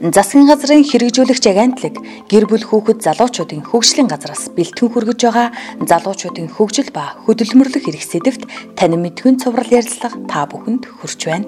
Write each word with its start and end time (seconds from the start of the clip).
Засгийн 0.00 0.48
газрын 0.48 0.80
хэрэгжүүлэгч 0.80 1.44
агентлаг 1.44 2.00
гэр 2.32 2.48
бүл 2.48 2.64
хүүхэд 2.64 3.04
залуучуудын 3.04 3.68
хөгжлийн 3.68 4.08
газраас 4.08 4.48
бэлтгэн 4.56 4.88
хүргэж 4.96 5.20
байгаа 5.28 5.48
залуучуудын 5.76 6.48
хөгжил 6.56 6.88
ба 6.88 7.20
хөдөлмөрлөх 7.28 7.84
эрх 7.84 8.00
сэдэвт 8.08 8.48
танин 8.80 9.04
мэдгүн 9.04 9.36
цуврал 9.36 9.68
ярилцлага 9.68 10.16
та 10.24 10.48
бүхэнд 10.48 10.88
хүрч 10.88 11.20
байна. 11.28 11.44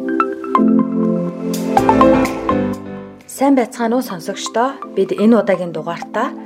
Сайн 3.24 3.56
байцгаана 3.56 3.96
уу 3.96 4.04
сонсогчдоо. 4.04 4.76
Бид 4.92 5.16
энэ 5.16 5.40
удаагийн 5.40 5.72
дугаартаа 5.72 6.36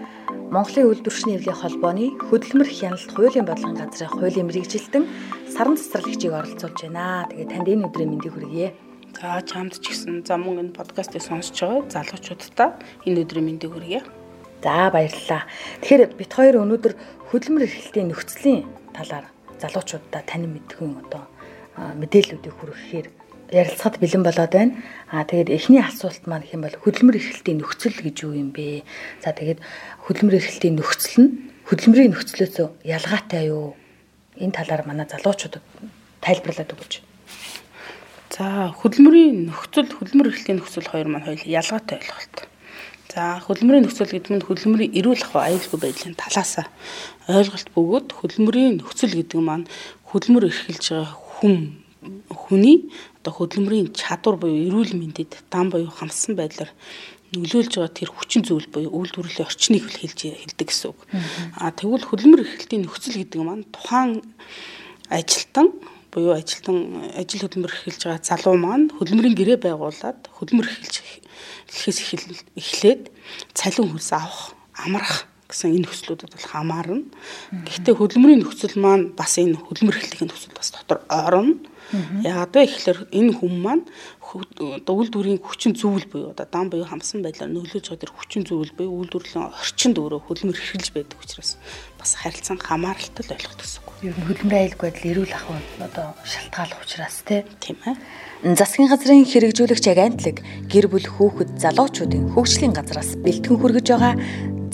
Монголын 0.54 0.86
үйлдвэрчний 0.86 1.42
эвлийн 1.42 1.58
холбооны 1.58 2.14
хөдөлмөр 2.30 2.70
хяналт 2.70 3.10
хуулийн 3.18 3.50
бодлогын 3.50 3.82
газрын 3.82 4.14
хуулийн 4.14 4.46
мэрэгжилтэн 4.46 5.10
саран 5.50 5.74
цэцэрлэгчийг 5.74 6.38
оролцуулж 6.38 6.86
байна. 6.86 7.26
Тэгээд 7.34 7.50
танд 7.50 7.66
энэ 7.66 7.86
өдрийн 7.90 8.10
мэндийг 8.14 8.30
хүргье. 8.38 8.85
За 9.16 9.40
чамд 9.40 9.80
ч 9.80 9.96
гэсэн 9.96 10.28
за 10.28 10.36
мөн 10.36 10.68
энэ 10.68 10.76
подкастыг 10.76 11.24
сонсож 11.24 11.56
байгаа 11.56 11.88
залуучуудаа 11.88 12.76
энэ 13.08 13.24
өдрийн 13.24 13.48
мэндийг 13.48 13.72
хүргье. 13.72 14.04
За 14.60 14.92
баярлалаа. 14.92 15.48
Тэгэхээр 15.80 16.20
бит 16.20 16.32
хоёр 16.36 16.60
өнөөдөр 16.60 16.92
хөдөлмөр 17.32 17.64
эрхлэлтийн 17.64 18.12
нөхцөлийн 18.12 18.68
талаар 18.92 19.24
залуучуудаа 19.56 20.20
танин 20.20 20.52
мэдгэн 20.52 21.00
одоо 21.00 21.24
мэдээллүүдийг 21.96 22.54
хүргэхээр 22.60 23.08
ярилцахад 23.56 23.96
бэлэн 24.04 24.20
болоод 24.20 24.52
байна. 24.52 24.84
Аа 25.08 25.24
тэгээд 25.24 25.48
эхний 25.48 25.80
асуулт 25.80 26.28
маань 26.28 26.44
юм 26.52 26.68
бол 26.68 26.76
хөдөлмөр 26.76 27.16
эрхлэлтийн 27.16 27.64
нөхцөл 27.64 27.96
гэж 27.96 28.16
юу 28.20 28.36
юм 28.36 28.52
бэ? 28.52 28.84
За 29.24 29.32
тэгээд 29.32 29.64
хөдөлмөр 30.04 30.36
эрхлэлтийн 30.44 30.76
нөхцөл 30.76 31.16
нь 31.24 31.30
хөдөлмөрийн 31.64 32.12
нөхцлөөс 32.12 32.84
ялгаатай 32.84 33.48
юу? 33.48 33.80
Энэ 34.36 34.52
талаар 34.60 34.84
манай 34.84 35.08
залуучуудад 35.08 35.64
тайлбарлаад 36.20 36.76
өгөөч. 36.76 37.05
За 38.30 38.74
хөдөлмөрийн 38.74 39.46
нөхцөл 39.46 39.86
хөдөлмөр 39.86 40.34
эрхлэлийн 40.34 40.58
нөхцөл 40.58 40.90
хоёр 40.90 41.08
маань 41.08 41.26
хоёул 41.30 41.46
ялгаатай 41.46 42.02
ойлголт. 42.02 42.36
За 43.14 43.38
хөдөлмөрийн 43.46 43.86
нөхцөл 43.86 44.10
гэдэг 44.10 44.32
нь 44.34 44.46
хөдөлмөрийн 44.46 44.92
эрүүл 44.98 45.22
ахуй 45.22 45.42
аюулгүй 45.46 45.78
байдлын 45.78 46.18
талаас 46.18 46.66
ойлголт 47.30 47.68
бөгөөд 47.70 48.08
хөдөлмөрийн 48.18 48.82
нөхцөл 48.82 49.14
гэдэг 49.14 49.40
маань 49.40 49.70
хөдөлмөр 50.10 50.50
эрхэлж 50.50 50.84
байгаа 50.90 51.14
хүн 51.38 51.56
хүний 52.34 52.90
одоо 53.22 53.32
хөдөлмөрийн 53.38 53.94
чадвар 53.94 54.36
буюу 54.42 54.58
эрүүл 54.68 54.98
мэндэд 54.98 55.46
дан 55.46 55.70
буюу 55.70 55.90
хамссан 55.90 56.34
байдлаар 56.34 56.70
нөлөөлж 57.30 57.72
байгаа 57.78 57.94
тэр 57.94 58.10
хүчин 58.10 58.42
зүйл 58.42 58.66
буюу 58.70 58.90
үйлдвэрлэлийн 58.90 59.46
орчныг 59.46 59.84
хэлж 59.86 60.18
хэлдэг 60.34 60.66
гэсэн 60.66 60.90
үг. 60.90 61.00
А 61.58 61.70
тэгвэл 61.74 62.06
хөдөлмөр 62.06 62.42
эрхлэлтийн 62.42 62.86
нөхцөл 62.86 63.18
гэдэг 63.22 63.40
маань 63.42 63.66
тухайн 63.70 64.22
ажилтан 65.10 65.74
буюу 66.16 66.32
ажилтан 66.32 67.12
ажил 67.12 67.44
хөдөлмөр 67.44 67.76
эхэлж 67.76 68.08
байгаа 68.08 68.24
залуу 68.24 68.56
маань 68.56 68.88
хөдөлмөрийн 68.96 69.36
гэрээ 69.36 69.58
байгуулад 69.60 70.32
хөдөлмөр 70.32 70.64
эхэлж 70.64 71.04
эхлэхээс 71.68 71.98
эхлээд 72.56 73.02
цалин 73.52 73.92
хөлс 73.92 74.10
авах 74.16 74.56
амрах 74.80 75.28
гэсэн 75.44 75.76
энэ 75.76 75.84
нөхцлүүдэд 75.84 76.32
бол 76.32 76.46
хамаарна. 76.48 77.04
Гэхдээ 77.68 77.94
хөдөлмөрийн 78.00 78.40
нөхцөл 78.40 78.80
маань 78.80 79.12
бас 79.12 79.36
энэ 79.36 79.60
хөдөлмөр 79.60 80.00
эхлэхийн 80.00 80.32
нөхцөл 80.32 80.56
бас 80.56 80.72
дотор 80.72 81.04
орно. 81.12 81.60
Яагаад 81.92 82.50
вэ 82.50 82.62
гэхээр 82.66 82.98
энэ 83.14 83.32
хүм 83.38 83.54
маань 83.62 83.84
үйлдвэрийн 84.26 85.38
хүчин 85.38 85.78
зүйл 85.78 86.06
буюу 86.10 86.34
одоо 86.34 86.46
дан 86.50 86.66
буюу 86.66 86.82
хамсан 86.82 87.22
байдлаар 87.22 87.54
нөлөөж 87.54 87.86
байгаа 87.86 88.02
тэр 88.02 88.12
хүчин 88.14 88.42
зүйл 88.42 88.74
буюу 88.74 89.06
үйлдвэрлэлийн 89.06 89.54
орчинд 89.54 89.96
өөрөө 90.02 90.20
хөдөлмөр 90.26 90.58
эхэлж 90.58 90.90
байдаг 90.90 91.18
учраас 91.22 91.62
бас 91.94 92.18
харилцан 92.18 92.58
хамааралтай 92.58 93.22
л 93.22 93.34
ойлгох 93.38 93.54
үг. 93.86 93.88
Ер 94.02 94.18
нь 94.18 94.26
хөдөлмөрийн 94.26 94.62
аюулгүй 94.66 94.86
байдал 94.90 95.10
эрүүл 95.14 95.34
ахуй 95.38 95.58
одоо 95.78 96.06
шалтгаалх 96.26 96.82
учраас 96.82 97.16
тийм 97.22 97.78
ээ. 97.86 97.94
Засгийн 98.58 98.90
газрын 98.90 99.24
хэрэгжүүлэгч 99.24 99.86
агентлаг 99.86 100.36
гэр 100.66 100.86
бүл 100.90 101.06
хүүхэд 101.06 101.56
залуучуудын 101.62 102.34
хөгжлийн 102.34 102.74
газраас 102.74 103.14
бэлтгэн 103.22 103.56
хүргэж 103.62 103.86
байгаа 103.94 104.14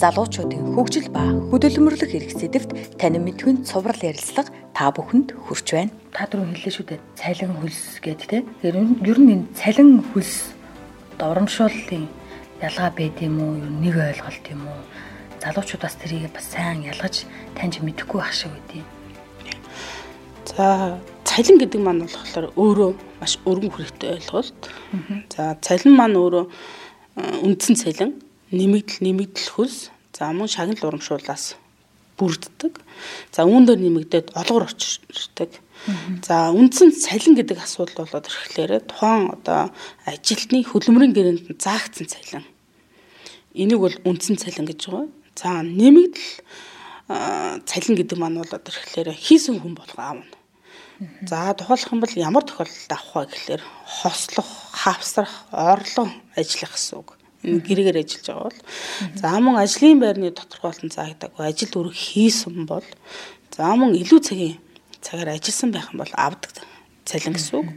залуучуудын 0.03 0.75
хөгжил 0.75 1.07
ба 1.15 1.23
хөдөлмөрлөх 1.47 2.11
эрх 2.11 2.35
сэдэвт 2.35 2.99
танин 2.99 3.23
мэдхүйн 3.23 3.63
цуврал 3.63 3.95
ярилцлага 4.03 4.51
та 4.75 4.91
бүхэнд 4.91 5.31
хүрч 5.47 5.67
байна. 5.71 5.95
Та 6.11 6.27
түрүү 6.27 6.59
хэллээ 6.59 6.75
шүү 6.75 6.87
дээ. 6.91 6.99
Цалин 7.15 7.55
хөлс 7.55 8.03
гэдэг 8.03 8.27
те. 8.27 8.43
Тэр 8.59 8.83
ер 8.83 9.19
нь 9.23 9.31
энэ 9.31 9.47
цалин 9.55 10.03
хөлс 10.11 10.51
урамшууллын 11.23 12.11
ялгаа 12.59 12.91
байд 12.91 13.15
юм 13.23 13.39
уу? 13.39 13.55
Ер 13.55 13.71
нь 13.71 13.79
нэг 13.79 13.95
ойлголт 13.95 14.45
юм 14.51 14.67
уу? 14.67 14.83
Залуучуудаас 15.39 15.95
тэрийг 15.95 16.35
бас 16.35 16.51
сайн 16.51 16.83
ялгаж 16.83 17.23
таньж 17.55 17.79
мэдэхгүй 17.79 18.19
байх 18.19 18.35
шиг 18.35 18.51
үгүй. 18.51 18.83
За 20.51 20.99
цалин 21.23 21.63
гэдэг 21.63 21.79
маань 21.79 22.03
болохоор 22.03 22.51
өөрөө 22.59 22.91
маш 23.23 23.39
өргөн 23.47 23.71
хүрээтэй 23.71 24.19
ойлголт. 24.19 24.51
За 25.31 25.55
цалин 25.63 25.95
маань 25.95 26.19
өөрөө 26.19 26.43
үндсэн 27.47 27.79
цалин 27.79 28.19
нэмэгдэл 28.51 28.99
нэмэгдэл 28.99 29.55
хөлс 29.55 29.92
за 30.13 30.29
мөн 30.29 30.47
шагнал 30.47 30.93
урамшууллаас 30.93 31.57
бүрддэг. 32.17 32.77
За 33.33 33.49
үүн 33.49 33.65
дээр 33.65 33.81
нэмэгдээд 33.81 34.37
олгор 34.37 34.69
очирдаг. 34.69 35.57
За 36.21 36.53
үндсэн 36.53 36.93
цалин 36.93 37.33
гэдэг 37.35 37.57
асуудал 37.57 38.05
болоод 38.05 38.29
ирэхлээр 38.29 38.85
тухайн 38.85 39.33
одоо 39.33 39.73
ажилтны 40.05 40.61
хөдөлмөрийн 40.63 41.17
гэрээнд 41.17 41.57
заагдсан 41.57 42.07
цалин. 42.07 42.45
Энийг 43.57 43.81
бол 43.81 43.97
үндсэн 44.05 44.37
цалин 44.37 44.69
гэж 44.69 44.79
байгаа. 44.87 45.09
За 45.33 45.65
нэмэгдэл 45.65 47.65
цалин 47.65 47.95
гэдэг 47.97 48.17
маань 48.21 48.39
болоод 48.39 48.69
ирэхлээр 48.69 49.17
хийсэн 49.17 49.57
хүн 49.59 49.73
болго 49.73 49.97
аавна. 49.97 50.29
За 51.25 51.57
тухайлах 51.57 51.91
юм 51.91 52.05
бол 52.05 52.13
ямар 52.13 52.45
тохиолдолд 52.45 52.93
авах 52.93 53.17
вэ 53.17 53.25
гэхлээр 53.33 53.63
хослох, 53.83 54.49
хавсрах, 54.71 55.49
орлон 55.51 56.13
ажиллах 56.37 56.77
гэсэн 56.77 57.01
үг 57.01 57.17
гэрээгээр 57.43 57.99
ажиллаж 58.01 58.25
байгаа 58.27 58.47
бол 58.47 58.59
за 59.19 59.29
мөн 59.43 59.55
ажлын 59.59 59.99
байрны 59.99 60.31
тодорхойлолтон 60.31 60.91
заагдаагүй 60.95 61.43
ажил 61.43 61.73
үрг 61.79 61.95
хийсэн 61.95 62.65
бол 62.65 62.87
за 63.51 63.75
мөн 63.75 63.99
илүү 63.99 64.19
цагийн 64.23 64.57
цагаар 65.03 65.35
ажилласан 65.35 65.71
байх 65.75 65.91
юм 65.91 65.99
бол 65.99 66.13
авдаг 66.15 66.63
цалин 67.05 67.35
гэсэн 67.35 67.55
үг. 67.59 67.69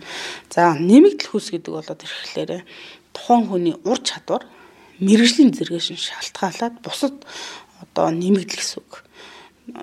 За 0.51 0.75
нэмэгдэл 0.79 1.31
хүс 1.35 1.51
гэдэг 1.51 1.73
болоод 1.75 2.01
ирэхлээр 2.07 2.63
тухайн 3.11 3.45
хүний 3.51 3.75
ур 3.83 3.99
чадвар 3.99 4.47
мэрэгжлийн 5.03 5.51
зэрэгшин 5.51 5.99
шалтгаалаад 5.99 6.79
бусад 6.81 7.17
одоо 7.83 8.15
нэмэгдэл 8.15 8.63
гэсэн 8.63 8.79
үг. 8.81 9.03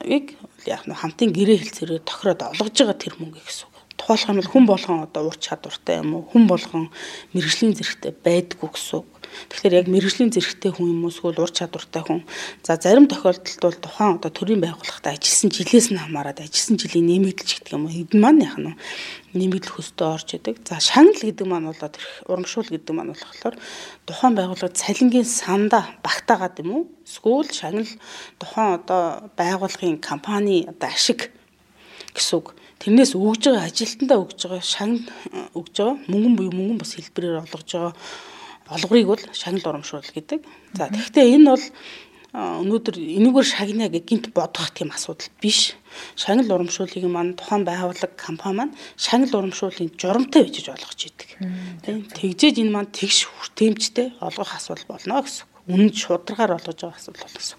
Ийг 0.07 0.39
яг 0.63 0.87
нь 0.87 0.95
хамтын 0.95 1.35
гэрээ 1.35 1.59
хэлцээрээ 1.59 2.07
тохироод 2.07 2.41
олгож 2.55 2.71
байгаа 2.71 2.97
тэр 2.97 3.15
мөнгө 3.19 3.43
гэсэн 3.43 3.67
үг. 3.67 3.75
Тухайлх 3.99 4.31
юм 4.31 4.39
бол 4.39 4.51
хүн 4.51 4.65
болгон 4.65 4.99
одоо 5.03 5.21
ур 5.27 5.37
чадвартай 5.37 5.99
юм 5.99 6.15
уу? 6.15 6.23
Хүн 6.31 6.47
болгон 6.47 6.83
мэрэгжлийн 7.35 7.75
зэрэгтэй 7.75 8.15
байдгүй 8.15 8.69
гэсэн 8.71 9.03
үг. 9.03 9.12
Тэгэхээр 9.49 9.77
яг 9.83 9.87
мэрэгжлийн 9.89 10.31
зэрэгтэй 10.33 10.71
хүн 10.73 10.91
юм 10.93 11.05
уу 11.05 11.11
эсвэл 11.11 11.41
ур 11.41 11.51
чадвартай 11.51 12.03
хүн. 12.05 12.21
За 12.63 12.77
зарим 12.77 13.07
тохиолдолд 13.07 13.61
бол 13.61 13.77
тухайн 13.77 14.17
одоо 14.17 14.31
төрийн 14.31 14.61
байгууллагад 14.61 15.13
ажилласан 15.13 15.49
жилээс 15.51 15.87
нь 15.91 16.01
хамаарат 16.01 16.39
ажилласан 16.41 16.77
жилийн 16.77 17.07
нэмэгдэлч 17.09 17.51
гэдэг 17.59 17.73
юм 17.73 17.85
уу. 17.85 17.93
Эдэн 17.93 18.19
маань 18.21 18.45
яг 18.45 18.57
нь 18.61 18.75
нэмэгдэл 19.33 19.75
хөстөө 19.75 20.07
орж 20.13 20.29
идэг. 20.37 20.61
За 20.65 20.77
шагнал 20.77 21.17
гэдэг 21.17 21.47
маань 21.49 21.69
болоод 21.73 21.95
урамшуул 22.29 22.69
гэдэг 22.69 22.93
маань 22.93 23.13
болохоор 23.17 23.55
тухайн 24.05 24.33
байгууллага 24.37 24.77
цалингийн 24.77 25.25
сандаа 25.25 25.97
багтаагаад 26.05 26.61
юм 26.61 26.69
уу? 26.71 26.83
Эсвэл 27.01 27.49
шагнал 27.49 27.89
тухайн 28.37 28.77
одоо 28.77 29.33
байгууллагын 29.33 29.97
компани 29.97 30.69
одоо 30.69 30.89
ашиг 30.89 31.33
гэсэн 32.13 32.37
үг. 32.37 32.53
Тэрнээс 32.83 33.15
өгж 33.17 33.49
байгаа 33.49 33.65
ажилтнаа 33.71 34.17
өгж 34.21 34.39
байгаа 34.43 34.61
шагнал 34.61 35.07
өгж 35.57 35.73
байгаа 35.81 35.97
мөнгөн 36.11 36.35
буюу 36.37 36.53
мөнгөн 36.53 36.79
бас 36.83 36.93
хэлбэрээр 36.93 37.41
олгож 37.47 37.69
байгаа 37.73 37.93
олгорыг 38.69 39.07
бол 39.07 39.23
шагнал 39.33 39.67
урамшуул 39.69 40.07
гэдэг. 40.13 40.39
За 40.73 40.87
тэгэхдээ 40.87 41.35
энэ 41.35 41.49
бол 41.51 41.65
өнөөдөр 42.33 42.97
энэгээр 42.97 43.45
шагнаа 43.45 43.89
гэх 43.93 44.09
гинт 44.09 44.33
бодох 44.33 44.73
тийм 44.73 44.89
асуудал 44.89 45.29
биш. 45.37 45.77
Шагнал 46.17 46.49
урамшууллыг 46.49 47.05
маань 47.05 47.37
тухайн 47.37 47.61
байгууллага 47.61 48.17
компани 48.17 48.57
маань 48.57 48.73
шагнал 48.97 49.45
урамшууллын 49.45 49.93
журамтай 49.93 50.49
бичиж 50.49 50.73
олгож 50.73 50.97
идэг. 50.97 51.29
Тийм 51.85 52.09
тэгжээж 52.09 52.57
энэ 52.65 52.73
маань 52.73 52.89
тэгш 52.89 53.29
хүртээмжтэй 53.29 54.17
олгох 54.17 54.57
асуудал 54.57 54.97
болно 54.97 55.21
гэсэн. 55.21 55.45
Үнэн 55.69 55.93
шударгаар 55.93 56.57
олгож 56.57 56.79
байгаа 56.81 56.97
асуудал 56.97 57.21
болно 57.21 57.37
гэсэн. 57.37 57.57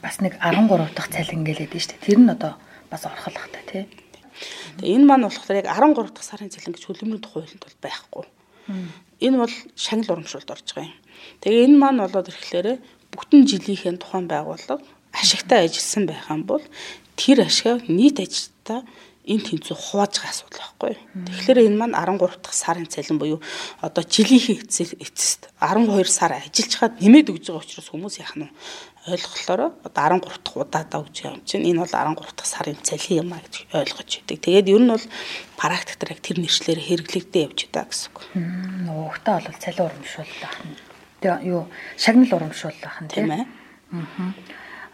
Бас 0.00 0.16
нэг 0.24 0.40
13 0.40 0.96
дахь 0.96 1.12
цалин 1.12 1.44
гэлээд 1.44 1.76
нь 1.76 1.82
шүү 1.84 1.92
дээ. 1.92 2.06
Тэр 2.08 2.18
нь 2.24 2.32
одоо 2.32 2.56
бас 2.88 3.04
орхолохтой 3.04 3.60
тий. 3.68 3.84
Тэгээ 4.80 4.96
энэ 4.96 5.04
маань 5.04 5.28
болохоор 5.28 5.60
яг 5.60 5.68
13 5.68 6.16
дахь 6.16 6.24
сарын 6.24 6.48
цалин 6.48 6.72
гэж 6.72 6.88
хөлбөмбөгийн 6.88 7.20
тухайлд 7.20 7.60
бол 7.60 7.76
байхгүй. 7.84 8.24
Энэ 9.22 9.38
бол 9.42 9.54
шагнал 9.78 10.18
урамшуулд 10.18 10.50
орж 10.50 10.66
байгаа 10.74 10.90
юм. 10.90 10.98
Тэгээ 11.40 11.64
энэ 11.66 11.78
маань 11.78 12.02
болоод 12.02 12.30
ирэхлээр 12.30 12.68
бүтэн 13.14 13.40
жилийнхээ 13.46 13.94
тухайн 14.02 14.26
байгууллага 14.26 14.82
ашигтай 15.14 15.68
ажилласан 15.68 16.04
байх 16.10 16.26
юм 16.28 16.42
бол 16.48 16.64
тэр 17.16 17.46
ашгаа 17.46 17.78
нийт 17.86 18.18
ажилтаа 18.18 18.82
энэ 19.26 19.46
тэнцүү 19.46 19.76
хувааж 19.78 20.18
байгаа 20.18 20.32
асуудал 20.34 20.62
байхгүй. 20.62 20.94
Тэгэхээр 21.14 21.58
энэ 21.70 21.78
маань 21.78 21.94
13 21.94 22.42
дахь 22.42 22.56
сарын 22.58 22.86
цалин 22.90 23.18
буюу 23.22 23.38
одоо 23.80 24.02
жилийнхээ 24.02 24.66
эцэст 24.98 25.50
12 25.62 26.10
сар 26.10 26.32
ажиллаж 26.38 26.72
хаад 26.74 26.94
нэмээд 26.98 27.30
өгж 27.30 27.44
байгаа 27.50 27.62
учраас 27.62 27.88
хүмүүс 27.90 28.16
яах 28.18 28.34
нь 28.38 28.50
ойлголохлоор 29.06 29.62
одоо 29.86 30.02
13 30.22 30.42
дахь 30.42 30.58
удаадаа 30.58 31.00
өгч 31.06 31.16
юм 31.22 31.42
чинь 31.46 31.66
энэ 31.70 31.86
бол 31.86 31.94
13 31.94 32.18
дахь 32.18 32.50
сарын 32.50 32.78
цалин 32.82 33.18
юм 33.22 33.30
а 33.34 33.42
гэж 33.42 33.54
ойлгож 33.70 34.10
байдаг. 34.26 34.38
Тэгээд 34.42 34.72
ер 34.74 34.82
нь 34.82 34.90
бол 34.90 35.06
практик 35.54 35.96
дээр 36.02 36.18
тэр 36.18 36.38
нэршлэр 36.42 36.80
хэрэглэгдээ 36.82 37.46
явж 37.46 37.58
байгаа 37.70 37.90
гэсэн 37.90 38.10
үг. 38.10 38.18
Нөгөөхдөө 38.90 39.36
бол 39.46 39.58
цалин 39.62 39.86
урамшуул 39.86 40.34
байх 40.42 40.58
нь 40.66 40.92
Тэгээ 41.22 41.54
юу 41.54 41.70
шагнал 41.96 42.34
урамшуулах 42.34 42.98
нь 42.98 43.06
тийм 43.06 43.30
ээ. 43.30 43.46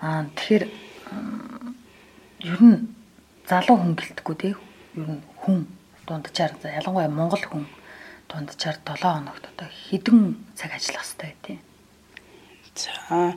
Аа 0.04 0.28
тэгэхээр 0.36 0.64
ер 2.52 2.60
нь 2.60 2.97
залуу 3.48 3.76
хүн 3.80 3.96
гэлтгүү 3.96 4.36
тий. 4.36 4.54
Ер 5.00 5.08
нь 5.08 5.22
хүн 5.40 5.64
дунджаар 6.06 6.52
ялангуяа 6.60 7.08
монгол 7.08 7.44
хүн 7.48 7.64
дунджаар 8.28 8.76
7 8.84 9.00
хоногт 9.00 9.44
одоо 9.48 9.68
хэдэн 9.88 10.36
цаг 10.52 10.70
ажиллах 10.76 11.04
хэрэгтэй 11.08 11.32
тий. 11.42 11.58
За 12.76 13.34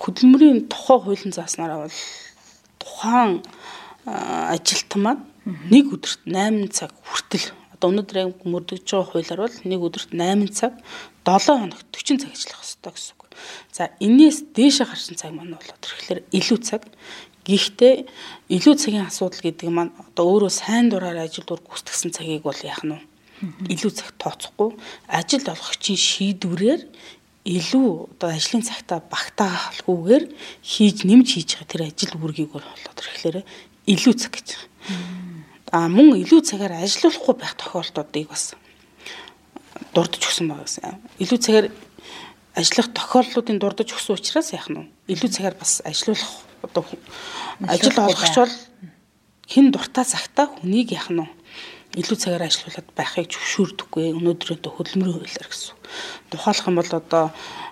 хөдөлмөрийн 0.00 0.68
тухай 0.68 0.98
хуулийн 1.00 1.32
зааснараа 1.32 1.88
бол 1.88 1.98
тухайн 2.80 3.40
ажилтан 4.04 5.00
маань 5.02 5.24
нэг 5.72 5.92
өдөрт 5.96 6.24
8 6.28 6.68
цаг 6.76 6.92
хүртэл 7.04 7.48
одоо 7.74 7.88
өнөөдөр 7.92 8.44
мөрдөгж 8.44 8.84
байгаа 8.92 9.08
хуулиар 9.08 9.40
бол 9.44 9.56
нэг 9.64 9.80
өдөрт 9.88 10.10
8 10.12 10.52
цаг 10.52 10.72
7 11.24 11.60
хоногт 11.60 11.86
40 11.96 12.20
цаг 12.20 12.32
ажиллах 12.36 12.60
ёстой 12.60 12.92
гэсэн 12.92 13.14
үг. 13.16 13.22
За 13.72 13.82
энээс 14.04 14.38
дээшээ 14.56 14.86
гарсан 14.88 15.16
цаг 15.16 15.32
маань 15.32 15.56
бол 15.56 15.64
тэгэхээр 15.64 16.20
илүү 16.28 16.58
цаг 16.60 16.82
Гэхдээ 17.44 17.94
илүү 18.52 18.74
цагийн 18.76 19.08
асуудал 19.08 19.40
гэдэг 19.40 19.68
маань 19.72 19.92
одоо 19.96 20.24
өөрөө 20.36 20.52
сайн 20.52 20.92
дураар 20.92 21.24
ажил 21.24 21.44
дур 21.48 21.60
гүйцэтгсэн 21.64 22.12
цагийг 22.12 22.44
бол 22.44 22.60
яах 22.60 22.84
нь? 22.84 23.00
Илүү 23.72 23.92
цаг 23.96 24.12
тооцохгүй 24.20 24.76
ажил 25.08 25.44
олгогчийн 25.48 25.96
шийдвэрээр 25.96 26.82
илүү 27.48 27.88
одоо 28.12 28.28
ажлын 28.36 28.60
цагтаа 28.60 29.00
багтаахгүйгээр 29.00 30.24
хийж 30.60 31.08
нэмж 31.08 31.28
хийж 31.32 31.50
байгаа 31.56 31.72
тэр 31.72 31.82
ажил 31.88 32.12
үүргийг 32.20 32.52
бол 32.52 32.60
одоо 32.60 32.92
тэгэхээр 32.92 33.38
илүү 33.88 34.14
цаг 34.20 34.32
гэж 34.36 34.48
байгаа. 34.52 34.68
А 35.72 35.88
мөн 35.88 36.20
илүү 36.20 36.40
цагаар 36.44 36.84
ажиллахгүй 36.84 37.34
байх 37.40 37.56
тохиолдлуудыг 37.56 38.28
бас 38.28 38.52
дурдж 39.94 40.20
өгсөн 40.20 40.52
байгаа 40.52 40.68
гэсэн. 40.68 41.00
Илүү 41.22 41.38
цагаар 41.40 41.66
ажиллах 42.56 42.88
тохиолдлуудын 42.94 43.58
дурдж 43.58 43.94
өгсөн 43.94 44.16
учраас 44.18 44.50
яах 44.54 44.68
нь? 44.70 44.90
Илүү 45.06 45.30
цагаар 45.30 45.56
бас 45.58 45.82
ажиллах 45.84 46.22
одоо 46.62 46.84
ажил 47.66 47.98
олгогч 47.98 48.36
бол 48.36 48.54
хэн 49.50 49.70
дуртай 49.70 50.04
цагтаа 50.04 50.46
хүнийг 50.50 50.94
яах 50.94 51.10
нь 51.10 51.26
илүү 51.98 52.16
цагаар 52.22 52.46
ажиллуулад 52.46 52.88
байхыг 52.94 53.26
зөвшөөрдөггүй 53.34 54.14
өнөөдөр 54.14 54.50
одоо 54.54 54.70
хөдөлмөрийн 54.78 55.16
хуулиар 55.18 55.48
гэсэн. 55.50 55.74
Тухайлах 56.30 56.68
юм 56.70 56.78
бол 56.78 56.92
одоо 56.94 57.24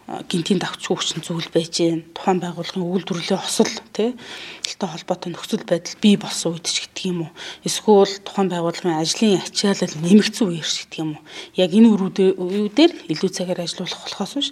гинтийн 0.09 0.57
давчгүй 0.57 0.97
хүчин 0.97 1.21
зүйл 1.21 1.53
байж 1.53 1.85
гэн 1.85 2.01
тухайн 2.17 2.41
байгууллагын 2.41 2.81
үйлдвэрлэлийн 2.81 3.45
хосол 3.45 3.69
тийэлтэй 3.93 4.89
холбоотой 4.89 5.37
нөхцөл 5.37 5.69
байдал 5.69 6.01
бий 6.01 6.17
болсон 6.17 6.57
үед 6.57 6.65
ч 6.65 6.89
гэдэг 6.89 7.05
юм 7.13 7.29
уу? 7.29 7.33
Эсвэл 7.61 8.09
тухайн 8.25 8.49
байгууллагын 8.49 9.05
ажлын 9.05 9.37
ачаалал 9.37 10.01
нэмэгдсэн 10.01 10.49
үеэр 10.49 10.65
ч 10.65 10.89
гэдэг 10.89 11.01
юм 11.05 11.21
уу? 11.21 11.23
Яг 11.61 11.77
энэ 11.77 11.93
үеүүдээр 11.93 12.93
илүү 13.13 13.31
цагаар 13.37 13.61
ажиллах 13.69 14.01
болохоос 14.01 14.33
биш. 14.33 14.49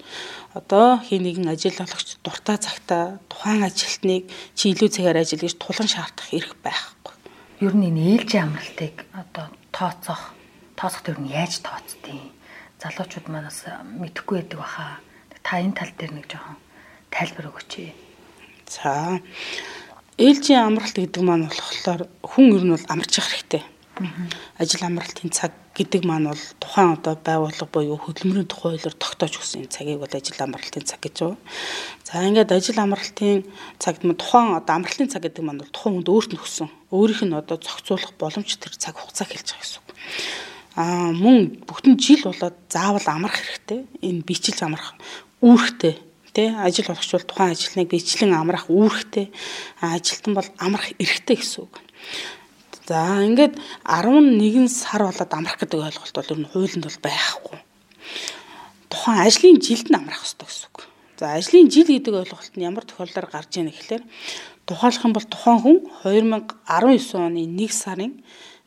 Одоо 0.52 1.00
хий 1.00 1.24
нэгэн 1.24 1.48
ажил 1.48 1.80
олгогч 1.80 2.20
дуртай 2.20 2.60
цагтаа 2.60 3.04
тухайн 3.32 3.64
ажилтныг 3.64 4.28
чи 4.52 4.76
илүү 4.76 4.92
цагаар 4.92 5.24
ажил 5.24 5.40
гэж 5.40 5.56
тулан 5.56 5.88
шаардах 5.88 6.36
эрх 6.36 6.52
байхгүй. 6.60 7.16
Ер 7.64 7.72
нь 7.72 7.88
энэ 7.88 8.20
ээлжийн 8.20 8.52
амралтыг 8.52 9.08
одоо 9.16 9.48
тооцоох 9.72 10.36
тооцох 10.76 11.00
төр 11.00 11.16
нь 11.16 11.32
яаж 11.32 11.64
тооцдیں۔ 11.64 12.28
Залуучууд 12.76 13.26
манаас 13.32 13.64
мэдэхгүй 13.96 14.44
байдаг 14.44 14.60
баха 14.60 15.00
та 15.46 15.62
энэ 15.62 15.78
тал 15.78 15.94
дээр 15.94 16.10
нэг 16.18 16.26
жоохон 16.26 16.58
тайлбар 17.14 17.54
өгөөч. 17.54 17.94
За 18.66 19.22
ээлжийн 20.18 20.74
амралт 20.74 20.98
гэдэг 20.98 21.22
маань 21.22 21.46
болохоор 21.46 22.10
хүн 22.26 22.46
ер 22.50 22.64
нь 22.66 22.74
бол 22.74 22.90
амарч 22.90 23.14
явах 23.14 23.30
хэрэгтэй. 23.30 23.62
Ажил 24.58 24.82
амралтын 24.82 25.30
цаг 25.30 25.54
гэдэг 25.78 26.02
маань 26.02 26.34
бол 26.34 26.44
тухайн 26.58 26.98
одоо 26.98 27.14
байгууллага 27.14 27.70
буюу 27.70 27.94
хөдөлмөрийн 27.94 28.50
тухай 28.50 28.74
хуулиар 28.74 28.96
тогтоож 28.98 29.38
өгсөн 29.38 29.70
цагийг 29.70 30.02
бол 30.02 30.10
ажил 30.10 30.40
амралтын 30.42 30.82
цаг 30.82 31.00
гэж 31.06 31.16
байна. 31.22 31.38
За 32.02 32.26
ингээд 32.26 32.50
ажил 32.50 32.82
амралтын 32.82 33.46
цагт 33.78 34.02
маань 34.02 34.18
тухайн 34.18 34.58
одоо 34.58 34.74
амралтын 34.82 35.08
цаг 35.08 35.22
гэдэг 35.30 35.46
маань 35.46 35.62
бол 35.62 35.70
тухайн 35.70 36.02
хүнд 36.02 36.10
өөрт 36.10 36.30
нь 36.34 36.42
өгсөн. 36.42 36.68
Өөрийнх 36.90 37.22
нь 37.22 37.38
одоо 37.38 37.56
зохицуулах 37.56 38.12
боломж 38.18 38.50
тэр 38.58 38.74
цаг 38.74 38.98
хугацаа 38.98 39.30
хэлж 39.30 39.48
байгаа 39.54 39.62
гэсэн 39.62 39.78
үг. 39.78 39.88
Аа 40.76 41.10
мөн 41.16 41.64
бүхтэн 41.64 41.96
жил 41.96 42.28
болоод 42.28 42.56
заавал 42.68 43.08
амрах 43.08 43.40
хэрэгтэй. 43.40 43.88
Энэ 44.04 44.22
бичилж 44.28 44.60
амрах 44.60 44.92
үүрэгтэй 45.40 45.96
тий 46.36 46.52
ажил 46.52 46.92
болгоч 46.92 47.12
бол 47.16 47.24
тухайн 47.24 47.52
ажилтныг 47.56 47.88
бичлэн 47.88 48.36
амрах 48.36 48.68
үүрэгтэй 48.68 49.32
ажилтан 49.80 50.36
бол 50.36 50.48
амрах 50.60 50.92
эрхтэй 51.00 51.36
гэсэн 51.40 51.64
үг. 51.64 51.80
За 52.84 53.24
ингээд 53.24 53.56
11 53.88 54.68
сар 54.68 55.08
болоод 55.08 55.32
амрах 55.32 55.56
гэдэг 55.56 55.80
ойлголт 55.80 56.12
бол 56.12 56.32
ер 56.36 56.40
нь 56.44 56.50
хуулинд 56.52 56.84
бол 56.84 57.00
байхгүй. 57.00 57.58
Тухайн 58.92 59.24
ажлын 59.24 59.64
жилд 59.64 59.88
нь 59.88 59.96
амрах 59.96 60.20
хэрэгтэй 60.20 60.44
гэсэн 60.44 60.68
үг. 60.68 60.78
За 61.16 61.24
ажлын 61.40 61.72
жил 61.72 61.88
гэдэг 61.88 62.14
ойлголт 62.20 62.52
нь 62.52 62.66
ямар 62.68 62.84
тохиолдолд 62.84 63.32
гарч 63.32 63.52
ийн 63.56 63.72
гэхээр 63.72 64.04
тухайлах 64.68 65.04
юм 65.08 65.16
бол 65.16 65.24
тухайн 65.24 65.60
хүн 65.64 65.76
2019 66.04 67.16
оны 67.16 67.42
1 67.48 67.72
сарын 67.72 68.12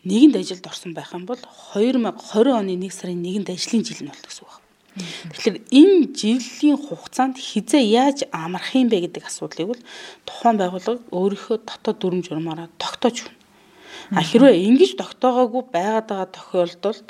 нэгэнд 0.07 0.36
ажилд 0.40 0.63
орсон 0.63 0.94
байх 0.96 1.12
юм 1.12 1.25
бол 1.28 1.40
2020 1.75 2.56
оны 2.56 2.74
1 2.80 2.92
сарын 2.92 3.19
1-нд 3.19 3.50
ажлын 3.51 3.84
жил 3.84 4.01
нь 4.04 4.12
бол 4.12 4.24
гэсэн 4.24 4.44
үг. 4.48 4.56
Тэгэхээр 5.00 5.57
энэ 5.75 6.07
жилийн 6.16 6.80
хугацаанд 6.80 7.36
хизээ 7.36 7.84
яаж 7.84 8.19
амрах 8.31 8.72
юм 8.75 8.88
бэ 8.88 9.12
гэдэг 9.12 9.28
асуудлыг 9.28 9.68
бол 9.75 9.81
тухайн 10.24 10.56
байгууллага 10.56 11.04
өөрийнхөө 11.12 11.57
дотоод 11.68 11.98
дүрм 12.00 12.19
журмаараа 12.24 12.72
тогтоож 12.80 13.28
өгнө. 13.28 13.38
А 14.16 14.24
хэрвээ 14.24 14.66
ингэж 14.72 14.98
тогтоогоогүй 14.98 15.63
байгаад 15.69 16.07
байгаа 16.10 16.30
тохиолдолд 16.31 17.10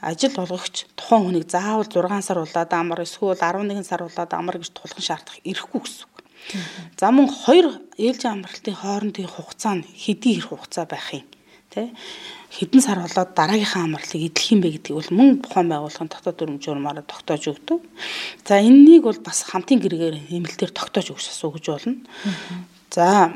ажил 0.00 0.34
олгогч 0.42 0.88
тухайн 0.98 1.22
хүнийг 1.28 1.46
заавал 1.46 1.86
6 1.86 2.26
сар 2.26 2.38
улаад 2.42 2.72
амар 2.72 3.04
эсвэл 3.04 3.36
11 3.38 3.84
сар 3.86 4.02
улаад 4.02 4.32
амар 4.34 4.56
гэж 4.58 4.72
тулхан 4.74 5.04
шаардах 5.04 5.38
эрхгүй 5.46 5.80
гэсэн 5.84 6.08
үг. 6.08 6.16
За 6.98 7.14
мөн 7.14 7.30
хоёр 7.30 7.78
ээлжийн 7.94 8.42
амралтын 8.42 8.74
хоорондын 8.74 9.30
хугацаа 9.30 9.74
нь 9.78 9.86
хэдий 9.86 10.42
их 10.42 10.50
хугацаа 10.50 10.90
байх 10.90 11.14
юм 11.14 11.28
те 11.72 11.90
хэдэн 12.52 12.80
сар 12.84 13.00
болоод 13.00 13.32
дараагийнхаа 13.32 13.88
амралтыг 13.88 14.20
эдлэх 14.28 14.52
юм 14.52 14.60
бэ 14.60 14.76
гэдгийг 14.76 14.96
бол 15.00 15.10
мөн 15.16 15.28
тухайн 15.40 15.68
байгууллагын 15.72 16.12
дотоод 16.12 16.36
дүрм 16.36 16.56
журмаараа 16.60 17.04
тогтоож 17.08 17.42
өгдөг. 17.48 17.80
За 18.44 18.60
энэнийг 18.60 19.08
бол 19.08 19.20
бас 19.24 19.48
хамтын 19.48 19.80
гэргээр 19.80 20.28
нэмэлтээр 20.28 20.72
тогтоож 20.76 21.16
өгч 21.16 21.26
асууж 21.32 21.64
болно. 21.72 21.96
За 22.92 23.32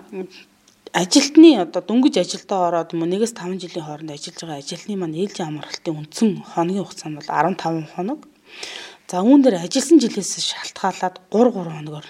ажилтны 0.93 1.65
одоо 1.65 1.81
дөнгөж 1.81 2.15
ажилдаа 2.21 2.69
ороод 2.69 2.93
юм 2.93 3.09
нэгээс 3.09 3.33
5 3.33 3.57
жилийн 3.57 3.85
хооронд 3.89 4.13
ажиллаж 4.13 4.37
байгаа 4.41 4.61
ажилтны 4.61 4.95
маань 5.01 5.17
ээлжийн 5.17 5.49
амралтын 5.49 5.97
үндсэн 5.97 6.31
хоногийн 6.53 6.85
хугацаа 6.85 7.09
нь 7.09 7.17
бол 7.17 7.29
15 7.33 7.89
хоног. 7.97 8.21
За 9.09 9.25
үүн 9.25 9.41
дээр 9.41 9.65
ажилласан 9.65 9.99
жилээс 10.01 10.33
шалтгаалаад 10.45 11.17
3 11.33 11.57
3 11.57 11.73
хоногор 11.73 12.07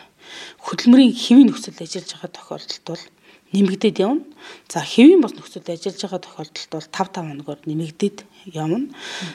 хөдөлмөрийн 0.66 1.14
хэвийн 1.14 1.48
нөхцөлд 1.50 1.82
ажиллаж 1.82 2.10
байгаа 2.14 2.30
тохиолдолд 2.34 2.84
бол 2.86 3.02
нэмэгдээд 3.52 3.96
явна. 4.02 4.24
За 4.66 4.82
хэвийн 4.82 5.22
бос 5.22 5.34
нөхцөлд 5.34 5.70
ажиллаж 5.70 6.00
байгаа 6.02 6.22
тохиолдолд 6.22 6.70
бол 6.72 6.88
5 6.90 7.14
5 7.14 7.30
хоногор 7.30 7.58
нэмэгдээд 7.66 8.18
явна. 8.54 8.90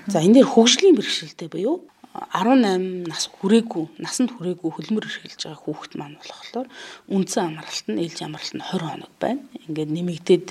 За 0.08 0.20
энэ 0.20 0.42
дээр 0.42 0.52
хөгжлийн 0.52 0.96
бэрхшээлтэй 0.98 1.48
буюу 1.48 1.88
18 2.12 3.08
нас 3.08 3.32
хүрээгүй, 3.32 4.04
насанд 4.04 4.36
хүрээгүй 4.36 4.68
хөлмөр 4.68 5.08
эрхэлж 5.08 5.48
байгаа 5.48 5.64
хүүхэд 5.64 5.94
маань 5.96 6.20
болохоор 6.20 6.68
үндсэн 7.08 7.56
амралт 7.56 7.88
нь 7.88 8.04
ээлж 8.04 8.20
амралт 8.28 8.52
нь 8.52 8.60
20 8.60 8.84
хоног 8.84 9.12
байна. 9.16 9.48
Ингээд 9.64 9.96
нэмэгдээд 9.96 10.48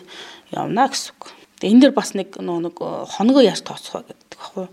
явна 0.56 0.88
гэсэн 0.88 1.12
үг. 1.20 1.36
Тэгээ 1.60 1.72
энэ 1.76 1.82
дэр 1.84 1.92
бас 1.92 2.16
нэг 2.16 2.32
нэг 2.40 2.76
хоногоо 2.80 3.44
яаж 3.44 3.60
тооцох 3.60 4.00
вэ 4.00 4.08
гэдэг 4.08 4.40
баггүй. 4.40 4.66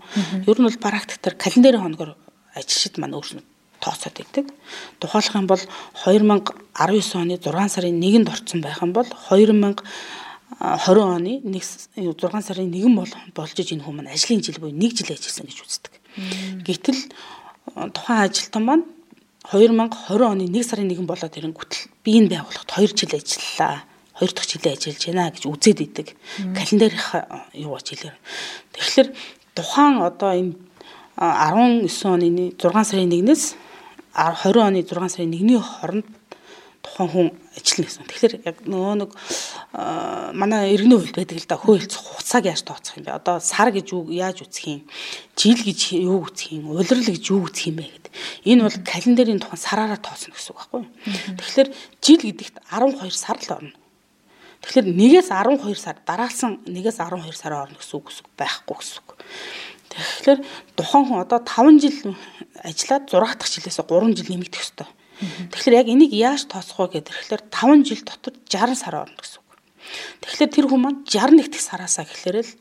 Ер 0.48 0.56
нь 0.56 0.64
бол 0.64 0.80
практик 0.80 1.20
төр 1.20 1.36
календарийн 1.36 1.84
хоногор 1.84 2.16
ажилчид 2.56 2.96
маань 2.96 3.20
өөрснөө 3.20 3.44
тооцоод 3.80 4.14
байдаг. 4.18 4.46
Тухайлах 5.00 5.34
юм 5.34 5.46
бол 5.46 5.62
2019 6.04 7.14
оны 7.18 7.38
6 7.38 7.68
сарын 7.74 8.00
1-нд 8.00 8.28
орсон 8.28 8.60
байх 8.60 8.82
юм 8.82 8.92
бол 8.92 9.06
2020 9.06 9.82
оны 10.58 11.32
1 11.44 11.62
6 11.94 12.42
сарын 12.42 12.70
1 12.72 12.94
бол 12.96 13.12
болж 13.34 13.56
иж 13.58 13.72
энэ 13.72 13.84
хүмүүс 13.84 14.10
ажлын 14.10 14.42
жил 14.42 14.58
буюу 14.60 14.74
1 14.74 14.96
жил 14.96 15.12
ажилласан 15.14 15.46
гэж 15.46 15.58
үздэг. 15.62 15.92
Гэтэл 16.66 17.00
тухайн 17.94 18.20
ажилтан 18.26 18.64
маань 18.64 18.84
2020 19.52 20.26
оны 20.26 20.44
1 20.50 20.62
сарын 20.66 20.90
1 20.90 21.06
болоод 21.06 21.38
ирэнгүүтэл 21.38 21.82
би 22.04 22.10
энэ 22.18 22.28
байгууллагт 22.34 22.70
2 22.74 22.96
жил 22.98 23.12
ажиллалаа. 23.14 23.84
2 24.18 24.34
дахь 24.34 24.50
жилээ 24.50 24.74
ажиллаж 24.74 25.04
байна 25.06 25.30
гэж 25.30 25.44
үзээд 25.46 25.78
идэг. 25.78 26.08
Календарийнхаа 26.58 27.46
юу 27.54 27.78
гэж 27.78 27.86
хэлээр. 27.94 28.16
Тэгэхээр 28.74 29.08
тухайн 29.54 30.02
одоо 30.02 30.30
энэ 30.34 30.52
19 31.18 31.86
оны 32.02 32.26
6 32.58 32.90
сарын 32.90 33.14
1-ээс 33.14 33.54
20 34.14 34.56
оны 34.62 34.80
6 34.82 35.08
сарын 35.08 35.32
1-ний 35.32 35.60
хооронд 35.60 36.06
тухайн 36.82 37.10
хүн 37.10 37.28
ажиллана 37.56 37.86
гэсэн. 37.86 38.06
Тэгэхээр 38.06 38.34
яг 38.46 38.56
нөгөө 38.64 38.94
нэг 39.02 39.10
манай 40.34 40.74
иргэний 40.74 40.98
хувьд 40.98 41.16
байдаг 41.18 41.38
л 41.38 41.50
да 41.50 41.56
хөөөлцөх 41.58 42.02
хугацааг 42.02 42.44
яаж 42.46 42.62
тооцох 42.62 42.96
юм 42.98 43.04
бэ? 43.06 43.18
Одоо 43.18 43.42
сар 43.42 43.70
гэж 43.74 43.86
юу 43.92 44.10
яаж 44.10 44.46
үсэх 44.46 44.66
юм? 44.66 44.82
Жил 45.34 45.58
гэж 45.58 45.80
юу 45.98 46.26
үсэх 46.26 46.54
юм? 46.54 46.70
Улирал 46.70 47.04
гэж 47.04 47.24
юу 47.30 47.46
үсэх 47.46 47.74
юм 47.74 47.82
бэ 47.82 47.86
гэдэг. 47.90 48.12
Энэ 48.46 48.62
бол 48.62 48.78
календарийн 48.86 49.42
тухайн 49.42 49.58
сараараа 49.58 49.98
тооцно 49.98 50.34
гэсэн 50.34 50.50
үг 50.54 50.58
байхгүй 50.58 50.80
юу? 50.82 50.88
Тэгэхээр 51.38 51.68
жил 52.02 52.22
гэдэгт 52.22 52.56
12 52.70 53.14
сар 53.14 53.38
л 53.38 53.52
орно. 53.58 53.74
Тэгэхээр 54.62 54.86
1-ээс 54.90 55.28
12 55.30 55.78
сар 55.78 55.96
дараалсан 56.02 56.62
1-ээс 56.66 56.98
12 56.98 57.34
сар 57.34 57.52
орно 57.54 57.78
гэсэн 57.78 57.94
үг 57.98 58.06
байхгүй 58.38 58.76
гэсэн 58.78 59.02
үг. 59.02 59.18
Тэгэхээр 59.92 60.40
тухайн 60.76 61.04
хүн 61.08 61.20
одоо 61.24 61.40
5 61.40 61.80
жил 61.80 62.16
ажиллаад 62.62 63.04
6 63.08 63.38
дахь 63.38 63.52
жилээс 63.52 63.78
3 63.80 64.16
жил 64.16 64.28
нэмэгдэх 64.28 64.62
ёстой. 64.62 64.88
Тэгэхээр 65.50 65.78
яг 65.80 65.88
энийг 65.88 66.12
яаж 66.14 66.46
тооцох 66.46 66.78
вэ 66.92 67.02
гэхээр 67.02 67.42
5 67.50 67.88
жил 67.88 68.02
дотор 68.04 68.34
60 68.46 68.76
сар 68.78 68.94
орно 69.02 69.18
гэсэн 69.18 69.40
үг. 69.42 69.50
Тэгэхээр 70.22 70.54
тэр 70.54 70.66
хүн 70.68 70.80
маань 70.82 71.00
61 71.02 71.50
дахь 71.50 71.64
сараасаа 71.64 72.04
гэхээр 72.06 72.38
л 72.44 72.52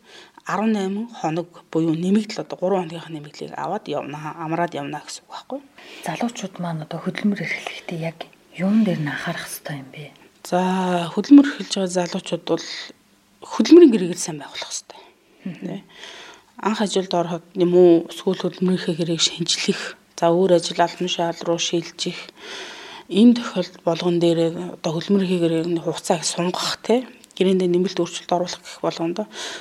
18 0.47 1.11
хоног 1.19 1.49
буюу 1.69 1.93
нэмэгдэл 1.93 2.47
одоо 2.47 2.57
3 2.57 2.87
хоногийнхаа 2.87 3.11
нэмэгдлийг 3.11 3.53
аваад 3.59 3.85
явна 3.91 4.31
амраад 4.39 4.73
явна 4.73 5.03
гэсэн 5.03 5.27
үг 5.27 5.31
байхгүй. 5.35 5.59
Залуучууд 6.07 6.55
маань 6.63 6.83
одоо 6.87 6.99
хөдөлмөр 7.03 7.43
эрхлэхдээ 7.43 7.99
яг 7.99 8.17
юун 8.55 8.87
дээр 8.87 9.03
нь 9.03 9.11
анхаарах 9.11 9.43
хэрэгтэй 9.43 9.75
юм 9.75 9.89
бэ? 9.91 10.15
За 10.47 11.11
хөдөлмөр 11.11 11.47
эрхэлж 11.51 11.73
байгаа 11.75 11.95
залуучууд 11.99 12.43
бол 12.47 12.65
хөдөлмөрийн 13.43 13.91
гэрээгээр 13.91 14.21
сайн 14.23 14.39
байгуулах 14.39 14.71
хэрэгтэй. 14.71 15.83
Анх 16.57 16.81
ажилд 16.81 17.13
ороход 17.13 17.45
юм 17.53 17.73
уу 17.77 18.09
сүүл 18.09 18.41
хөдөлмөрийнхээ 18.41 18.95
гэрээг 18.97 19.21
шинжлэх, 19.21 19.97
за 20.17 20.33
өөр 20.33 20.57
ажил 20.57 20.81
албан 20.81 21.09
шаал 21.09 21.37
руу 21.45 21.61
шилжих 21.61 22.17
энэ 23.09 23.37
тохиолдол 23.37 23.81
болгон 23.85 24.17
дээр 24.19 24.39
одоо 24.81 24.91
хөдөлмөрийнхээ 24.97 25.41
гэрээг 25.43 25.85
хугацааг 25.85 26.25
сунгах 26.25 26.81
те 26.81 27.05
гэрээндээ 27.37 27.69
нэмэлт 27.69 28.01
өөрчлөлт 28.01 28.33
оруулах 28.33 28.61
гэх 28.65 28.81
болгонд 28.81 29.17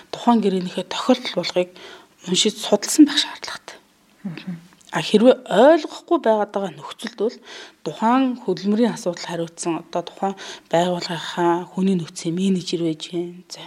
тухайн 0.08 0.40
гэрээнийхээ 0.40 0.86
тохиолдол 0.88 1.34
болгыг 1.36 1.68
уншиж 2.24 2.56
судалсан 2.56 3.04
байх 3.04 3.20
шаардлагатай. 3.20 3.76
А 4.96 5.04
хэрвээ 5.04 5.36
ойлгохгүй 5.44 6.18
байгаад 6.24 6.50
байгаа 6.56 6.72
нөхцөлд 6.72 7.18
бол 7.20 7.36
тухайн 7.84 8.40
хөдөлмөрийн 8.40 8.96
асуудал 8.96 9.28
хариуцсан 9.28 9.84
одоо 9.84 10.02
тухайн 10.08 10.34
байгууллагынхаа 10.72 11.68
хүний 11.68 11.96
нөөцийн 12.00 12.32
менежер 12.32 12.80
байж 12.80 13.02
гэн. 13.12 13.44
За 13.52 13.60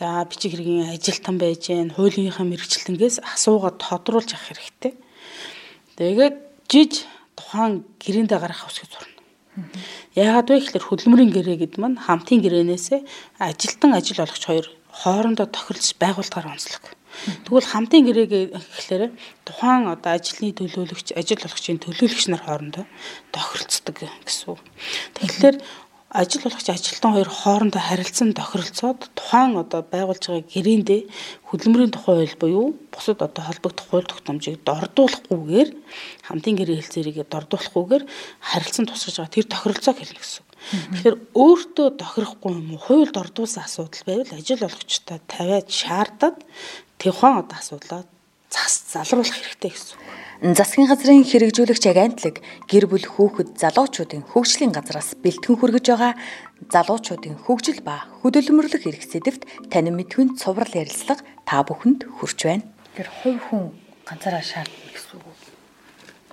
за 0.00 0.24
бичиг 0.24 0.56
хэргийн 0.56 0.96
ажилтан 0.96 1.36
байж 1.36 1.68
гэн. 1.68 1.92
Хуулийнхаа 1.92 2.48
мэрэгчлэнгээс 2.48 3.20
асуугаад 3.20 3.76
тодруулж 3.76 4.32
авах 4.32 4.48
хэрэгтэй. 4.48 4.92
Тэгээд 6.00 6.36
жиж 6.72 7.04
тухайн 7.36 7.84
гэрээндээ 8.00 8.40
гарах 8.40 8.64
усыг 8.64 8.88
зурна. 8.88 9.20
Яагаад 10.16 10.48
вэ 10.48 10.56
гэхээр 10.64 10.88
хөдөлмөрийн 10.88 11.32
гэрээ 11.36 11.56
гэд 11.60 11.74
маань 11.76 12.00
хамтын 12.00 12.40
гэрээнээсээ 12.40 13.00
ажилтан 13.44 13.92
ажил 13.92 14.24
олгогч 14.24 14.44
хоёр 14.48 14.66
хоорондоо 14.88 15.46
тохиролцож 15.52 15.92
байгууллагаар 16.00 16.56
онцлог. 16.56 16.84
Тэгвэл 17.44 17.68
хамтын 17.68 18.06
гэрээ 18.08 18.26
гэхлээр 18.56 19.12
тухайн 19.44 19.84
одоо 19.92 20.16
ажлын 20.16 20.56
төлөөлөгч, 20.56 21.12
ажил 21.12 21.44
олгогчийн 21.44 21.82
төлөөлөгч 21.82 22.26
нар 22.32 22.42
хоорондоо 22.46 22.84
тохиролцдог 23.34 23.96
гэсэн 24.24 24.56
үг. 24.56 24.62
Тэгэхээр 25.18 25.56
ажил 26.10 26.42
болгоч 26.42 26.68
ажилтан 26.68 27.12
хоёр 27.14 27.30
хоорондоо 27.30 27.78
харилцан 27.80 28.34
тохиролцоод 28.34 29.14
тухайн 29.14 29.54
одоо 29.62 29.86
байгуулж 29.86 30.24
байгаа 30.26 30.50
гэрээндээ 30.50 31.00
хөдөлмөрийн 31.48 31.94
тухай 31.94 32.26
хууль 32.26 32.40
буюу 32.42 32.66
бусад 32.90 33.22
одоо 33.22 33.42
холбогдох 33.46 33.86
хууль 33.86 34.10
тогтоомжийг 34.10 34.58
дордуулахгүйгээр 34.66 35.70
хамтын 36.26 36.54
гэрээ 36.58 36.78
хэлцээрийгээ 36.82 37.26
дордуулахгүйгээр 37.30 38.04
харилцан 38.42 38.86
тусгаж 38.90 39.16
байгаа 39.22 39.34
тэр 39.38 39.46
тохиролцоог 39.46 39.98
хэлнэ 40.02 40.18
гэсэн. 40.18 40.44
Тэгэхээр 40.90 41.16
өөртөө 41.38 41.88
тохирохгүй 42.02 42.52
юм 42.58 42.68
уу 42.74 42.80
хууль 42.82 43.14
дордуулсан 43.14 43.64
асуудал 43.64 44.02
байвал 44.06 44.34
ажил 44.34 44.66
болгочтой 44.66 45.18
тавиад 45.30 45.68
шаардаад 45.70 46.38
тухайн 46.98 47.38
одоо 47.38 47.56
асуудлаа 47.56 48.02
цас 48.50 48.90
залруулах 48.92 49.30
хэрэгтэй 49.30 49.70
гэсэн. 49.70 49.98
Засгийн 50.40 50.88
газрын 50.88 51.22
хэрэгжүүлэгч 51.22 51.84
агентлаг 51.86 52.40
гэр 52.64 52.88
бүл 52.88 53.06
хүүхэд 53.06 53.60
залуучуудын 53.60 54.24
хөгжлийн 54.32 54.72
газраас 54.72 55.12
бэлтгэн 55.20 55.56
хүргэж 55.60 55.86
байгаа 55.92 56.14
залуучуудын 56.72 57.36
хөгжил 57.44 57.80
ба 57.84 58.08
хөдөлмөрлөх 58.24 58.88
эрх 58.88 59.04
сэдэвт 59.04 59.44
танин 59.68 60.00
мэдхүйн 60.00 60.40
цуврал 60.40 60.72
ярилцлага 60.72 61.22
та 61.44 61.60
бүхэнд 61.60 62.08
хүрч 62.08 62.38
байна. 62.48 62.64
Тэр 62.96 63.08
хувь 63.20 63.40
хүн 63.52 63.76
ганцаараа 64.08 64.40
шаардна 64.40 64.88
гэсэн 64.96 65.20
үг. 65.20 65.40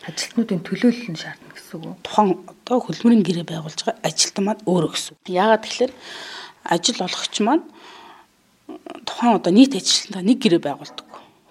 Ажилтнуудын 0.07 0.61
төлөөлөл 0.63 1.11
нь 1.11 1.19
шаардна 1.19 1.51
гэсэн 1.51 1.77
үг. 1.83 1.99
Тухайн 2.07 2.31
одоо 2.47 2.77
хөдөлмөрийн 2.79 3.27
гэрээ 3.27 3.45
байгуулж 3.45 3.79
байгаа 3.83 4.07
ажилтан 4.07 4.43
маань 4.47 4.63
өөрөө 4.63 4.91
гэсэн. 4.95 5.15
Яагаад 5.27 5.63
тэгэхээр 5.67 5.93
ажил 6.63 6.99
олгогч 7.03 7.35
маань 7.43 7.63
тухайн 9.07 9.35
одоо 9.35 9.51
нийт 9.51 9.75
ажилтнаа 9.75 10.23
нэг 10.23 10.39
гэрээ 10.43 10.63
байгуулдаг. 10.63 11.06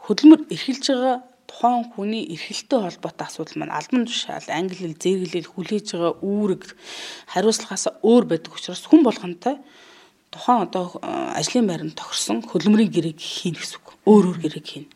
Хөдөлмөр 0.06 0.46
эрхэлж 0.54 0.86
байгаа 0.86 1.16
тухайн 1.50 1.84
хүний 1.90 2.22
эрхэлтэй 2.34 2.78
холбоотой 2.78 3.26
асуудал 3.26 3.58
маань 3.58 3.75
албан 3.75 4.06
тушаал, 4.06 4.46
англи 4.54 4.78
хэл, 4.78 4.94
зэрэг 4.94 5.30
хэл 5.34 5.50
хүлээж 5.50 5.86
байгаа 5.94 6.14
үүрэг 6.22 6.62
хариуцлагаас 7.32 7.84
өөр 8.06 8.25
байдаг 8.30 8.52
учраас 8.54 8.86
хүн 8.86 9.02
болгонтой 9.02 9.58
тухайн 10.30 10.66
одоо 10.66 11.00
э, 11.02 11.10
ажлын 11.40 11.66
байранд 11.66 11.98
тохирсон 11.98 12.46
хөдөлмөрийн 12.46 12.92
гэрээг 12.92 13.18
хийн 13.18 13.58
гэсэн 13.58 13.78
үг. 13.82 13.88
Өөр 14.06 14.25
өөр 14.30 14.38
гэрээг 14.46 14.66
хийн. 14.66 14.86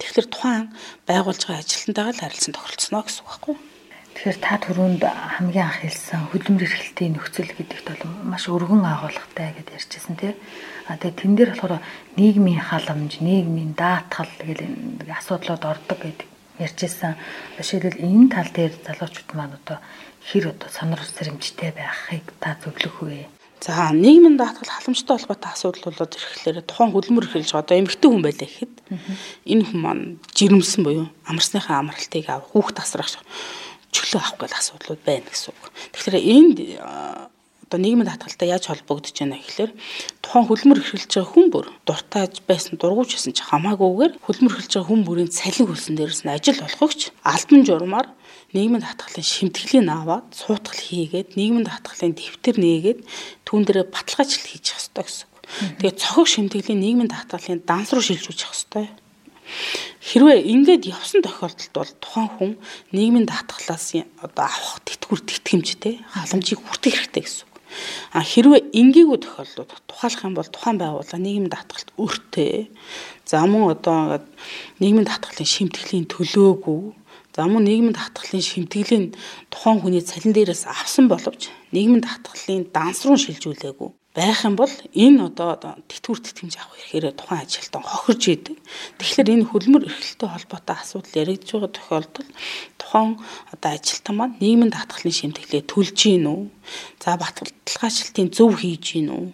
Тэгэхээр 0.00 0.28
тухайн 0.32 0.72
байгуулж 1.08 1.42
байгаа 1.44 1.64
ажилтнтайгаа 1.64 2.14
л 2.14 2.22
харилцан 2.24 2.52
тохиролцсноо 2.54 3.02
гэсэн 3.04 3.20
үг 3.20 3.28
байхгүй 3.28 3.54
юу? 3.56 3.73
Тэгэхээр 4.14 4.38
та 4.38 4.54
түрүүнд 4.62 5.02
хамгийн 5.02 5.66
анх 5.66 5.82
хэлсэн 5.82 6.30
хөдөлмөр 6.30 6.62
эрхлэлтийн 6.62 7.18
нөхцөл 7.18 7.50
гэдэгт 7.50 7.86
бол 7.98 8.30
маш 8.30 8.46
өргөн 8.46 8.86
агуулгатай 8.86 9.58
гэдээ 9.58 9.74
ярьжсэн 9.74 10.14
тийм. 10.14 10.38
А 10.86 10.94
тэгээ 10.94 11.18
тэн 11.18 11.32
дээр 11.34 11.50
болохоор 11.58 11.82
нийгмийн 12.14 12.62
халамж, 12.62 13.18
нийгмийн 13.18 13.74
даатгал 13.74 14.30
гэл 14.38 15.10
асуудлууд 15.10 15.62
ордог 15.66 15.98
гэдэг 15.98 16.30
ярьжсэн. 16.62 17.18
Жишээлбэл 17.58 18.06
энэ 18.06 18.30
тал 18.30 18.50
дээр 18.54 18.74
залуучууд 18.86 19.30
маань 19.34 19.58
одоо 19.58 19.82
хэр 20.30 20.54
одоо 20.54 20.70
сонор 20.70 21.02
сэрэмжтэй 21.02 21.74
байхыг 21.74 22.24
та 22.38 22.54
зөвлөх 22.62 23.02
үе. 23.02 23.26
За 23.58 23.90
нийгмийн 23.90 24.38
даатгал 24.38 24.70
халамжтай 24.70 25.16
холбоотой 25.18 25.50
асуудал 25.50 25.90
болоод 25.90 26.14
ирэхлээр 26.14 26.62
тухайн 26.62 26.92
хөдөлмөр 26.94 27.26
эхэлж 27.32 27.50
одоо 27.56 27.74
эмэгтэй 27.80 28.08
хүн 28.12 28.22
байлаа 28.22 28.46
гэхэд 28.46 28.74
энэ 29.48 29.64
хүн 29.64 29.80
маань 29.80 30.04
жирэмсэн 30.36 30.84
буюу 30.84 31.08
амарсныхаа 31.24 31.80
амралтыг 31.80 32.28
авах 32.28 32.52
хүүхд 32.52 32.76
тасрах 32.76 33.08
чөлөө 34.14 34.22
авах 34.22 34.38
гэл 34.38 34.58
асуудлууд 34.58 35.02
байна 35.02 35.26
гэсэн 35.26 35.50
үг. 35.50 35.64
Тэгэхээр 35.90 36.16
энд 36.22 36.56
одоо 37.66 37.78
нийгмийн 37.82 38.06
татгалтай 38.06 38.48
яаж 38.54 38.70
холбогдож 38.70 39.10
байна 39.18 39.42
гэхээр 39.42 39.72
тухайн 40.22 40.46
хөлмөр 40.46 40.78
эхэлж 40.78 41.10
байгаа 41.10 41.32
хүн 41.34 41.46
бүр 41.50 41.66
дуртайж 41.82 42.34
байсан 42.46 42.78
дургуйч 42.78 43.10
байсан 43.18 43.34
ч 43.34 43.42
хамаагүйгээр 43.42 44.12
хөлмөр 44.22 44.52
эхэлж 44.54 44.72
байгаа 44.78 44.86
хүн 44.86 45.02
бүрийн 45.02 45.30
цалин 45.34 45.66
хөлсөн 45.66 45.94
дээрээс 45.98 46.22
нь 46.22 46.30
ажил 46.30 46.62
олгогч 46.62 47.00
албан 47.26 47.62
журмаар 47.66 48.08
нийгмийн 48.54 48.84
татгалын 48.86 49.26
шимтгэлийг 49.26 49.90
аваад 49.90 50.26
суутгал 50.30 50.78
хийгээд 50.78 51.34
нийгмийн 51.34 51.66
татгалын 51.66 52.14
дэвтэр 52.14 52.56
нээгээд 52.62 53.00
түүн 53.42 53.62
дээр 53.66 53.90
баталгаажлалт 53.90 54.46
хийж 54.46 54.66
хэрэгтэй 54.70 55.02
гэсэн 55.02 55.26
үг. 55.26 55.42
Тэгээд 55.82 55.98
цохог 55.98 56.26
шимтгэлийн 56.30 56.78
нийгмийн 56.78 57.10
татгалын 57.10 57.66
данс 57.66 57.90
руу 57.90 58.04
шилжүүлж 58.04 58.40
хэрэгтэй 58.46 58.86
Хэрвээ 60.04 60.40
ингээд 60.52 60.84
явсан 60.88 61.24
тохиолдолд 61.24 61.72
бол 61.72 61.92
тухайн 62.00 62.28
хүн 62.36 62.52
нийгмийн 62.92 63.26
даатгалаас 63.28 63.96
одоо 64.20 64.44
авах 64.44 64.80
тэтгэвэр 64.84 65.22
тэтгэмжтэй 65.24 65.94
халамжийг 66.12 66.60
хүртэх 66.60 66.94
хэрэгтэй 66.94 67.22
гэсэн 67.24 67.46
үг. 67.48 67.54
А 68.14 68.22
хэрвээ 68.22 68.70
ингийгүү 68.80 69.18
тохиолдлууд 69.24 69.70
тухайлах 69.88 70.22
юм 70.24 70.34
бол 70.36 70.48
тухайн 70.48 70.78
байгууллага 70.78 71.24
нийгмийн 71.24 71.52
даатгалт 71.52 71.90
өртөө 71.98 72.68
за 73.26 73.42
мөн 73.48 73.64
одоо 73.74 73.96
ингээд 74.04 74.26
нийгмийн 74.80 75.08
даатгалын 75.08 75.52
шимтгэлийн 75.54 76.06
төлөөгүй 76.12 76.82
за 77.34 77.42
мөн 77.50 77.64
нийгмийн 77.66 77.96
даатгалын 77.98 78.44
шимтгэлийн 78.44 79.06
тухайн 79.50 79.78
хүний 79.82 80.04
цалин 80.04 80.32
дээрээс 80.36 80.64
авсан 80.70 81.10
боловч 81.10 81.50
нийгмийн 81.74 82.04
даатгалын 82.04 82.70
данс 82.70 83.02
руу 83.02 83.18
шилжүүлээгүй 83.18 83.90
байх 84.14 84.46
юм 84.46 84.54
бол 84.54 84.70
энэ 84.94 85.26
одоо 85.26 85.58
тэтгэвэр 85.90 86.20
тэтгэмж 86.22 86.54
авах 86.62 86.78
ихээр 86.78 87.18
тухайн 87.18 87.42
ажилтан 87.42 87.82
хохирж 87.82 88.24
идэг. 88.30 88.56
Тэгэхээр 89.02 89.32
энэ 89.34 89.48
хөдөлмөр 89.50 89.90
эрхлэлтэй 89.90 90.28
холбоотой 90.30 90.76
асуудал 90.78 91.18
яригдж 91.18 91.48
байгаа 91.50 91.72
тохиолдолд 91.74 92.30
тухайн 92.78 93.18
одоо 93.50 93.70
ажилтан 93.74 94.14
маань 94.14 94.38
нийгмийн 94.38 94.70
даатгалын 94.70 95.18
шимтгэлээ 95.18 95.62
төлж 95.66 95.98
гин 95.98 96.30
үү? 96.30 96.42
За 97.02 97.18
баталгаачлалтын 97.18 98.30
зөв 98.30 98.54
хийж 98.62 99.02
гин 99.02 99.10
үү? 99.10 99.26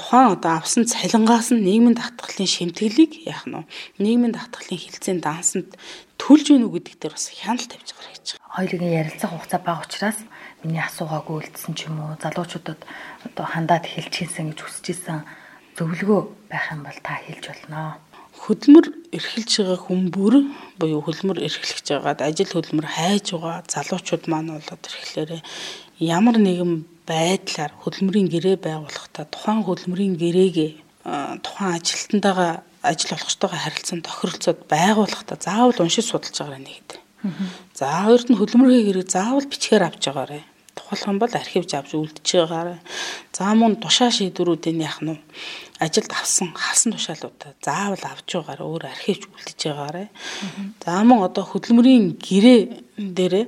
тухайн 0.00 0.32
одоо 0.34 0.52
авсан 0.58 0.84
цалингаас 0.90 1.52
нь 1.52 1.62
нийгмийн 1.62 1.94
даатгалын 1.94 2.48
шимтгэлийг 2.48 3.12
яах 3.30 3.44
нь 3.46 3.62
нийгмийн 4.02 4.34
даатгалын 4.34 4.80
хилцээний 4.80 5.22
дансанд 5.22 5.70
төлж 6.16 6.50
гин 6.50 6.64
үү 6.64 6.72
гэдэг 6.80 6.94
дээр 6.98 7.14
бас 7.14 7.28
хяналт 7.30 7.68
тавьж 7.68 7.88
байгаа 7.94 8.14
гэж 8.16 8.26
байна. 8.32 8.54
Хоёрын 8.56 8.96
ярилцах 9.00 9.30
хугацаа 9.30 9.60
бага 9.60 9.84
учраас 9.84 10.18
миний 10.64 10.82
асуугаагүй 10.84 11.36
үлдсэн 11.40 11.74
ч 11.74 11.88
юм 11.88 12.00
уу 12.00 12.16
залуучуудад 12.20 12.80
одоо 13.26 13.46
хандаад 13.46 13.84
хэлж 13.88 14.12
хийсэн 14.12 14.52
гэж 14.52 14.58
хүсэж 14.60 14.86
исэн 14.92 15.18
зөвлөгөө 15.76 16.20
байх 16.50 16.66
юм 16.72 16.84
бол 16.84 16.98
та 17.00 17.16
хэлж 17.24 17.44
болно. 17.48 17.96
Хөдөлмөр 18.40 18.86
эрхэлж 19.16 19.50
байгаа 19.58 19.78
хүн 19.84 20.02
бүр 20.14 20.34
буюу 20.80 21.00
хөдөлмөр 21.04 21.38
эрхлэж 21.44 21.86
байгаад 21.92 22.20
ажил 22.24 22.52
хөдөлмөр 22.52 22.88
хайж 22.88 23.26
байгаа 23.36 23.64
залуучууд 23.68 24.24
маань 24.28 24.54
болоод 24.56 24.82
ирэхлээр 24.86 25.42
ямар 26.00 26.36
нэгэн 26.40 26.72
байдлаар 27.10 27.72
хөдөлмөрийн 27.82 28.28
гэрээ 28.32 28.56
байгуулахдаа 28.64 29.24
тухайн 29.28 29.60
хөдөлмөрийн 29.66 30.14
гэрээгээ 30.22 30.70
тухайн 31.44 31.70
ажилтнтайгаа 31.76 32.52
ажил 32.82 33.14
олгочтойгоо 33.16 33.60
харилцан 33.60 34.00
тохиролцоод 34.06 34.60
байгуулахдаа 34.72 35.38
заавал 35.40 35.82
уншиж 35.82 36.06
судалж 36.08 36.36
байгаа 36.40 36.60
нэгтэй. 36.62 37.00
За 37.74 37.86
хоёрт 38.06 38.28
нь 38.30 38.38
хөдөлмөрийн 38.38 38.86
хэрэг 38.86 39.08
заавал 39.10 39.46
бичгээр 39.46 39.84
авч 39.86 40.04
байгаарэ. 40.08 40.40
тухайлхан 40.76 41.18
бол 41.18 41.34
архивж 41.34 41.70
авч 41.74 41.92
үлдчихэж 41.94 42.48
байгаарай. 42.48 42.78
За 43.36 43.52
мөн 43.54 43.76
тушаа 43.82 44.10
шийдвэрүүдийн 44.10 44.80
яах 44.80 45.00
нь 45.04 45.20
ажилд 45.78 46.10
авсан 46.14 46.54
хавсан 46.56 46.92
тушаалуудаа 46.94 47.52
заавал 47.60 48.04
авч 48.08 48.28
байгаарай. 48.34 48.66
Өөр 48.66 48.84
архивж 48.88 49.22
үлдчихэж 49.28 49.62
байгаарай. 49.70 50.08
За 50.84 51.04
мөн 51.04 51.20
одоо 51.28 51.44
хөдөлмөрийн 51.44 52.16
гэрээ 52.16 52.60
дээрээ 52.96 53.46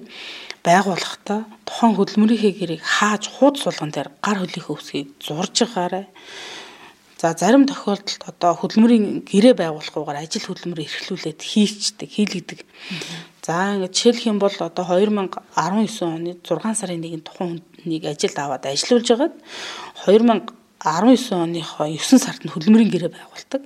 байгуулахдаа 0.62 1.40
тухайн 1.66 1.94
хөдөлмөрийнхээ 1.96 2.52
гэрээг 2.58 2.82
хааж 2.82 3.22
хуудас 3.26 3.64
болгон 3.66 3.90
дээр 3.90 4.08
гар 4.22 4.38
хөлийнхөө 4.38 4.76
үсгийг 4.78 5.08
зурж 5.18 5.56
байгаарай. 5.66 6.06
За 7.22 7.34
зарим 7.38 7.66
тохиолдолд 7.66 8.22
одоо 8.26 8.52
хөдөлмөрийн 8.58 9.26
гэрээ 9.30 9.54
байгуулахгүйгээр 9.58 10.22
ажил 10.22 10.46
хөдөлмөр 10.46 10.82
эрхлүүлээд 10.86 11.40
хийчдэг, 11.42 12.08
хийлэгдэг. 12.10 12.60
За 13.42 13.74
ингээд 13.74 13.90
жишээлх 13.90 14.26
юм 14.30 14.38
бол 14.38 14.54
одоо 14.54 14.86
2019 14.86 15.34
оны 15.58 16.38
6 16.46 16.78
сарын 16.78 17.02
1-нд 17.02 17.26
тухайн 17.26 17.58
хүнийг 17.82 18.06
ажилд 18.06 18.38
аваад 18.38 18.70
ажилуулж 18.70 19.08
байгаад 19.10 19.34
2019 20.06 20.54
оныхоо 21.34 21.90
9 21.90 22.22
сард 22.22 22.46
нь 22.46 22.54
хөдөлмөрийн 22.54 22.94
гэрээ 22.94 23.10
байгуулдаг. 23.10 23.62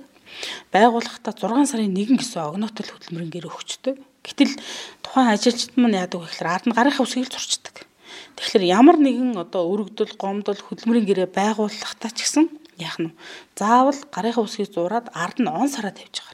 Байгуулахдаа 0.73 1.33
6 1.37 1.69
сарын 1.69 1.93
1 1.93 2.17
гэсэн 2.17 2.41
огнотол 2.49 2.89
хөдөлмөрийн 2.89 3.29
гэрээ 3.29 3.53
өгчдөг. 3.53 3.95
Гэтэл 4.25 4.57
тухайн 5.05 5.29
ажилчид 5.37 5.77
маань 5.77 6.01
яадаг 6.01 6.25
вэ 6.25 6.27
гэхээр 6.29 6.49
ард 6.49 6.65
нь 6.65 6.73
гарынхаа 6.73 7.05
үсгийг 7.05 7.29
зурчдаг. 7.29 7.85
Тэгэхээр 8.33 8.65
ямар 8.73 8.97
нэгэн 8.97 9.37
одоо 9.37 9.61
өргөдөл, 9.69 10.17
гомдол, 10.17 10.57
хөдөлмөрийн 10.57 11.05
гэрээ 11.05 11.29
байгуулахдаа 11.29 12.09
ч 12.17 12.25
гэсэн 12.25 12.49
яах 12.81 12.97
нь 12.97 13.13
заавал 13.53 13.97
гарынхаа 14.09 14.41
үсгийг 14.41 14.73
зураад 14.73 15.13
ард 15.13 15.37
нь 15.37 15.49
он 15.49 15.69
сараа 15.69 15.93
тавьж. 15.93 16.26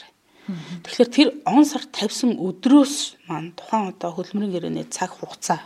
Тэгэхээр 0.84 1.10
тэр 1.16 1.28
он 1.48 1.64
сар 1.64 1.84
тавьсан 1.88 2.36
өдрөөс 2.36 2.96
маань 3.32 3.56
тухайн 3.56 3.96
одоо 3.96 4.12
хөдөлмөрийн 4.12 4.54
гэрээний 4.54 4.88
цаг 4.92 5.16
хугацаа 5.16 5.64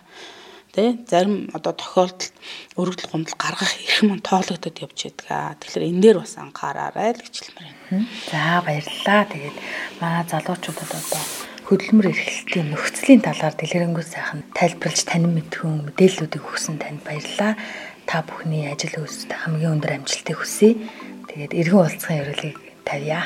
тий 0.78 0.94
зарим 1.10 1.50
одоо 1.58 1.74
тохиолдолд 1.74 2.30
өргөдөл 2.78 3.10
гомдол 3.10 3.38
гаргах 3.42 3.74
эрх 3.82 4.06
мань 4.06 4.22
тоологдод 4.22 4.78
явж 4.78 5.10
байдаг. 5.10 5.58
Тэгэхээр 5.66 5.90
энэ 5.90 6.02
дээр 6.06 6.18
бас 6.22 6.38
анхаараарай 6.38 7.18
л 7.18 7.24
гэж 7.26 7.36
хэлмээр 7.42 7.74
байна. 7.90 8.06
За 8.30 8.62
баярлалаа. 8.62 9.22
Тэгээд 9.26 9.58
манай 9.98 10.24
залуучуудад 10.30 10.92
одоо 10.94 11.24
хөдөлмөр 11.66 12.08
эрхлэлтийн 12.14 12.70
нөхцөлийн 12.70 13.22
талаар 13.26 13.56
дэлгэрэнгүй 13.58 14.06
сайхан 14.06 14.42
тайлбарлаж 14.54 15.02
танин 15.10 15.34
мэдхүн 15.34 15.90
мэдээллүүдийг 15.90 16.46
өгсөн 16.46 16.78
танд 16.78 17.02
баярлалаа 17.02 17.58
та 18.06 18.22
бүхний 18.22 18.70
ажил 18.70 19.02
үйлсэд 19.02 19.34
хамгийн 19.34 19.82
өндөр 19.82 19.98
амжилтыг 19.98 20.38
хүсье. 20.38 20.78
Тэгээд 21.26 21.58
эргэн 21.58 21.82
уулзахын 21.82 22.22
ёроолыг 22.22 22.58
тавья. 22.86 23.26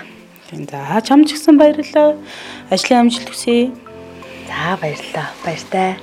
За 0.52 1.00
чамд 1.00 1.32
ч 1.32 1.40
гэсэн 1.40 1.56
баярлалаа. 1.56 2.20
Ажлын 2.68 3.08
амжилт 3.08 3.32
хүсье. 3.32 3.72
За 4.52 4.76
баярлалаа. 4.76 5.32
Баяртай. 5.48 5.96